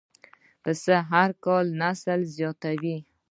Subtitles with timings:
[0.63, 2.97] پسه هر کال نسل زیاتوي.